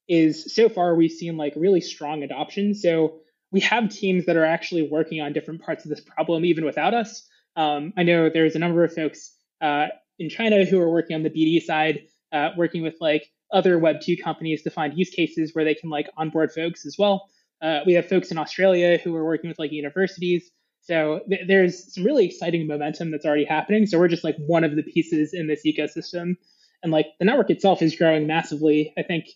[0.09, 2.75] is so far we've seen like really strong adoption.
[2.75, 3.21] So
[3.51, 6.95] we have teams that are actually working on different parts of this problem even without
[6.95, 7.27] us.
[7.55, 11.23] Um, I know there's a number of folks uh, in China who are working on
[11.23, 15.55] the BD side, uh, working with like other Web two companies to find use cases
[15.55, 17.29] where they can like onboard folks as well.
[17.61, 20.51] Uh, we have folks in Australia who are working with like universities.
[20.81, 23.87] So th- there's some really exciting momentum that's already happening.
[23.87, 26.35] So we're just like one of the pieces in this ecosystem,
[26.83, 28.93] and like the network itself is growing massively.
[28.99, 29.27] I think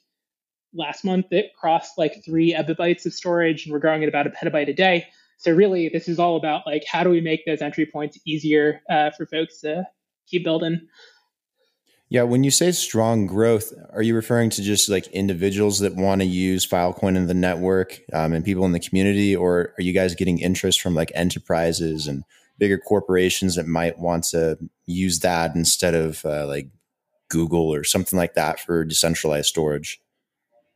[0.74, 4.30] last month it crossed like three exabytes of storage, and we're growing at about a
[4.30, 5.06] petabyte a day.
[5.38, 8.80] So really, this is all about like how do we make those entry points easier
[8.90, 9.84] uh, for folks to
[10.26, 10.88] keep building.
[12.08, 16.20] Yeah, when you say strong growth, are you referring to just like individuals that want
[16.20, 19.92] to use Filecoin in the network um, and people in the community, or are you
[19.92, 22.22] guys getting interest from like enterprises and
[22.58, 26.68] bigger corporations that might want to use that instead of uh, like
[27.28, 30.00] Google or something like that for decentralized storage?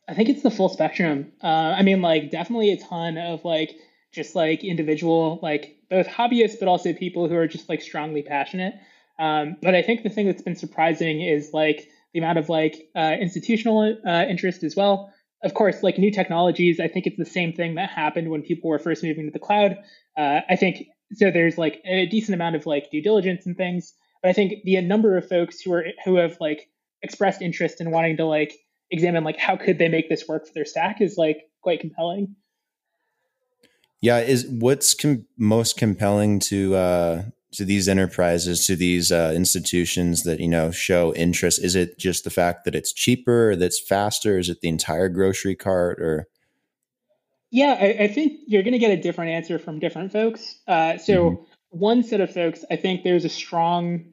[0.09, 1.31] I think it's the full spectrum.
[1.43, 3.77] Uh, I mean, like definitely a ton of like
[4.13, 8.75] just like individual, like both hobbyists, but also people who are just like strongly passionate.
[9.21, 12.89] Um, but I think the thing that's been surprising is like the amount of like
[12.97, 15.13] uh, institutional uh, interest as well.
[15.45, 18.71] Of course, like new technologies, I think it's the same thing that happened when people
[18.71, 19.77] were first moving to the cloud.
[20.17, 21.31] Uh, I think so.
[21.31, 24.81] There's like a decent amount of like due diligence and things, but I think the
[24.81, 26.69] number of folks who are who have like
[27.03, 28.55] expressed interest in wanting to like
[28.91, 32.37] examine like how could they make this work for their stack is like quite compelling.
[34.01, 37.23] Yeah, is what's com- most compelling to uh,
[37.53, 41.63] to these enterprises, to these uh, institutions that you know show interest?
[41.63, 44.39] Is it just the fact that it's cheaper, that's faster?
[44.39, 46.27] Is it the entire grocery cart, or?
[47.51, 50.57] Yeah, I, I think you're going to get a different answer from different folks.
[50.69, 51.43] Uh, so mm-hmm.
[51.71, 54.13] one set of folks, I think there's a strong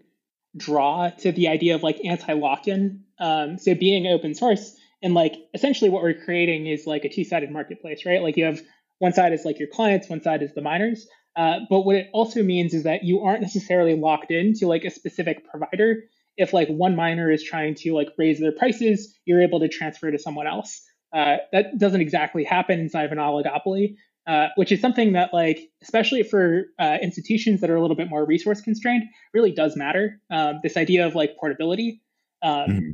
[0.55, 3.03] draw to the idea of like anti-lock-in.
[3.19, 7.51] Um, so being open source and like essentially what we're creating is like a two-sided
[7.51, 8.23] marketplace, right?
[8.23, 8.61] Like you have
[8.97, 11.07] one side is like your clients, one side is the miners.
[11.37, 14.89] Uh, but what it also means is that you aren't necessarily locked into like a
[14.89, 16.03] specific provider.
[16.35, 20.09] If like one miner is trying to like raise their prices, you're able to transfer
[20.09, 20.81] to someone else.
[21.13, 23.95] Uh, that doesn't exactly happen inside of an oligopoly,
[24.25, 28.09] uh, which is something that like especially for uh, institutions that are a little bit
[28.09, 30.19] more resource constrained really does matter.
[30.31, 32.01] Um, this idea of like portability.
[32.41, 32.89] Um, mm-hmm.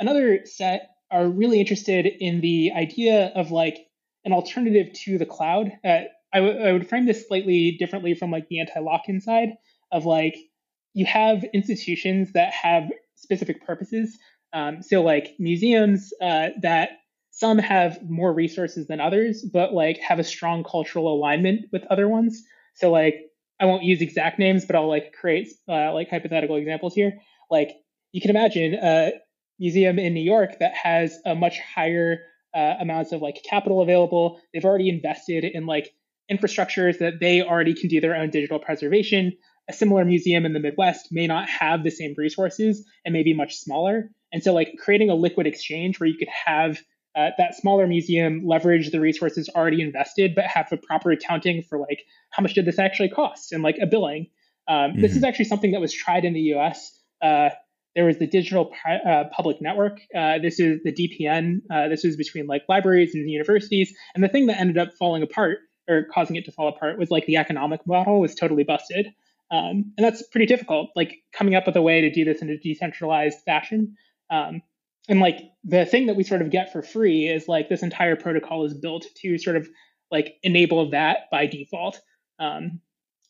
[0.00, 3.86] Another set are really interested in the idea of like
[4.24, 5.72] an alternative to the cloud.
[5.84, 6.00] Uh,
[6.32, 9.50] I, w- I would frame this slightly differently from like the anti-lock-in side
[9.90, 10.36] of like
[10.94, 14.18] you have institutions that have specific purposes.
[14.52, 16.90] Um, so like museums uh, that
[17.30, 22.08] some have more resources than others, but like have a strong cultural alignment with other
[22.08, 22.42] ones.
[22.74, 26.94] So like I won't use exact names, but I'll like create uh, like hypothetical examples
[26.94, 27.18] here.
[27.50, 27.76] Like
[28.12, 29.12] you can imagine a
[29.58, 34.40] museum in New York that has a much higher uh, amounts of like capital available.
[34.52, 35.94] They've already invested in like
[36.36, 39.32] infrastructures that they already can do their own digital preservation.
[39.68, 43.34] A similar museum in the Midwest may not have the same resources and may be
[43.34, 44.10] much smaller.
[44.32, 46.80] And so, like creating a liquid exchange where you could have
[47.14, 51.78] uh, that smaller museum leverage the resources already invested, but have a proper accounting for
[51.78, 54.28] like how much did this actually cost and like a billing.
[54.66, 55.00] Um, mm-hmm.
[55.02, 56.98] This is actually something that was tried in the U.S.
[57.20, 57.50] Uh,
[57.94, 60.00] there was the digital uh, public network.
[60.16, 61.60] Uh, this is the DPN.
[61.70, 63.94] Uh, this was between like libraries and universities.
[64.14, 65.58] And the thing that ended up falling apart
[65.92, 69.06] or causing it to fall apart was like the economic model was totally busted.
[69.50, 72.48] Um, and that's pretty difficult, like coming up with a way to do this in
[72.48, 73.96] a decentralized fashion.
[74.30, 74.62] Um,
[75.08, 78.16] and like the thing that we sort of get for free is like this entire
[78.16, 79.68] protocol is built to sort of
[80.10, 82.00] like enable that by default.
[82.38, 82.80] Um,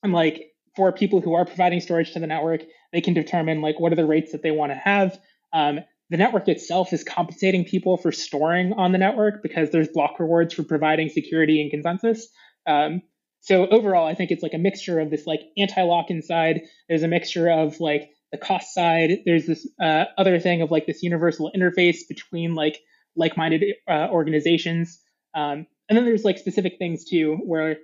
[0.03, 3.81] and like for people who are providing storage to the network, they can determine like
[3.81, 5.19] what are the rates that they want to have.
[5.53, 10.21] Um, the network itself is compensating people for storing on the network because there's block
[10.21, 12.29] rewards for providing security and consensus.
[12.67, 13.03] Um,
[13.41, 16.63] so overall, I think it's like a mixture of this like anti-lock-in side.
[16.89, 19.19] There's a mixture of like the cost side.
[19.27, 22.81] There's this uh, other thing of like this universal interface between like
[23.17, 25.01] like-minded uh, organizations.
[25.35, 27.77] Um, and then there's like specific things too, where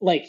[0.00, 0.26] like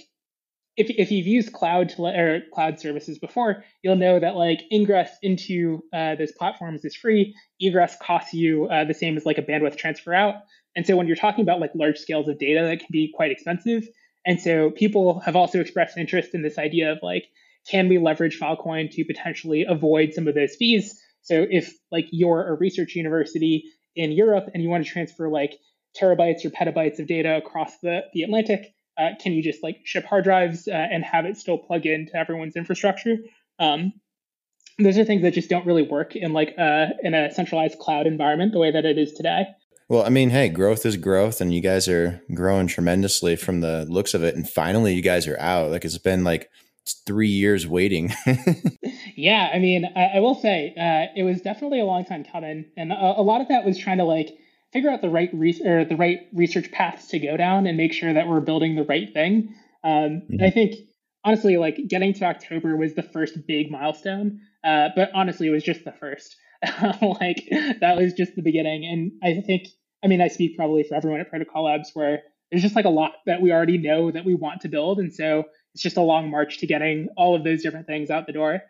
[0.77, 5.81] if, if you've used cloud or cloud services before, you'll know that like ingress into
[5.91, 7.35] uh, those platforms is free.
[7.59, 10.35] Egress costs you uh, the same as like a bandwidth transfer out.
[10.75, 13.31] And so when you're talking about like large scales of data, that can be quite
[13.31, 13.87] expensive.
[14.25, 17.25] And so people have also expressed interest in this idea of like,
[17.67, 21.01] can we leverage Filecoin to potentially avoid some of those fees?
[21.23, 23.63] So if like you're a research university
[23.95, 25.53] in Europe and you want to transfer like
[25.99, 30.05] terabytes or petabytes of data across the, the Atlantic, uh, can you just like ship
[30.05, 33.17] hard drives uh, and have it still plug into everyone's infrastructure?
[33.59, 33.93] Um,
[34.79, 38.07] those are things that just don't really work in like uh, in a centralized cloud
[38.07, 39.45] environment the way that it is today.
[39.89, 43.85] Well, I mean, hey, growth is growth, and you guys are growing tremendously from the
[43.85, 44.35] looks of it.
[44.35, 45.71] And finally, you guys are out.
[45.71, 46.49] Like it's been like
[47.05, 48.13] three years waiting.
[49.15, 52.65] yeah, I mean, I, I will say uh, it was definitely a long time coming,
[52.75, 54.37] and a, a, lot of that was trying to like
[54.73, 57.93] figure out the right re- or the right research paths to go down and make
[57.93, 59.55] sure that we're building the right thing.
[59.83, 60.43] Um, mm-hmm.
[60.43, 60.75] I think
[61.23, 65.63] honestly, like getting to October was the first big milestone, uh, but honestly, it was
[65.63, 66.35] just the first.
[67.01, 67.47] like
[67.81, 69.67] that was just the beginning, and I think,
[70.03, 72.89] I mean, I speak probably for everyone at Protocol Labs where there's just like a
[72.89, 75.43] lot that we already know that we want to build, and so
[75.73, 78.61] it's just a long march to getting all of those different things out the door.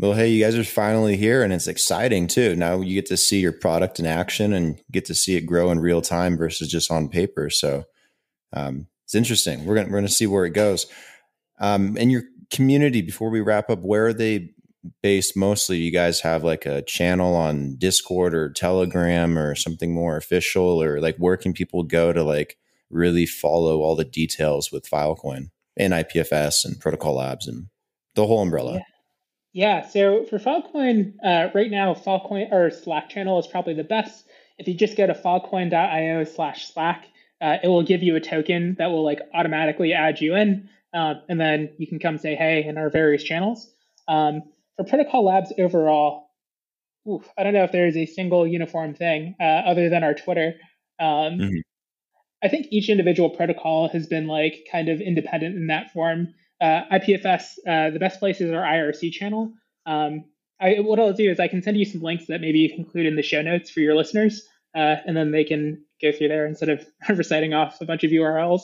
[0.00, 2.54] Well, hey, you guys are finally here and it's exciting too.
[2.54, 5.72] Now you get to see your product in action and get to see it grow
[5.72, 7.50] in real time versus just on paper.
[7.50, 7.84] So
[8.52, 9.64] um, it's interesting.
[9.64, 10.86] We're gonna we're gonna see where it goes.
[11.58, 12.22] Um, and your
[12.52, 14.50] community, before we wrap up, where are they
[15.02, 15.78] based mostly?
[15.78, 21.00] You guys have like a channel on Discord or Telegram or something more official, or
[21.00, 22.56] like where can people go to like
[22.88, 27.66] really follow all the details with Filecoin and IPFS and Protocol Labs and
[28.14, 28.74] the whole umbrella?
[28.74, 28.97] Yeah.
[29.52, 34.26] Yeah, so for Filecoin, uh, right now, Filecoin or Slack channel is probably the best.
[34.58, 37.06] If you just go to filecoin.io slash Slack,
[37.40, 41.14] uh, it will give you a token that will like automatically add you in, uh,
[41.28, 43.70] and then you can come say hey in our various channels.
[44.06, 44.42] Um,
[44.76, 46.30] for Protocol Labs overall,
[47.08, 50.14] oof, I don't know if there is a single uniform thing uh, other than our
[50.14, 50.54] Twitter.
[51.00, 51.58] Um, mm-hmm.
[52.42, 56.82] I think each individual protocol has been like kind of independent in that form uh,
[56.92, 59.52] IPFS, uh, the best place is our IRC channel.
[59.86, 60.24] Um,
[60.60, 62.80] I, what I'll do is I can send you some links that maybe you can
[62.80, 64.42] include in the show notes for your listeners,
[64.74, 66.84] uh, and then they can go through there instead of
[67.16, 68.62] reciting off a bunch of URLs.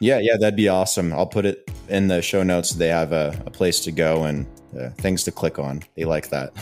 [0.00, 1.12] Yeah, yeah, that'd be awesome.
[1.12, 2.70] I'll put it in the show notes.
[2.70, 4.46] They have a, a place to go and
[4.78, 5.82] uh, things to click on.
[5.96, 6.52] They like that.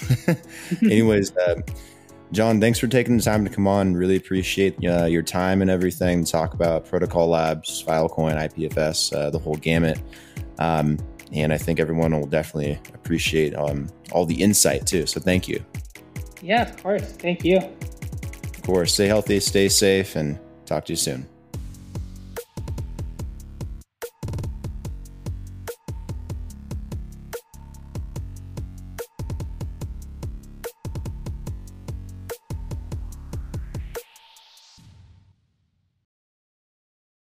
[0.82, 1.60] Anyways, uh,
[2.34, 3.94] John, thanks for taking the time to come on.
[3.94, 9.30] Really appreciate uh, your time and everything to talk about Protocol Labs, Filecoin, IPFS, uh,
[9.30, 10.00] the whole gamut.
[10.58, 10.98] Um,
[11.32, 15.06] and I think everyone will definitely appreciate um, all the insight too.
[15.06, 15.64] So thank you.
[16.42, 17.12] Yeah, of course.
[17.12, 17.58] Thank you.
[17.58, 18.94] Of course.
[18.94, 21.28] Stay healthy, stay safe, and talk to you soon.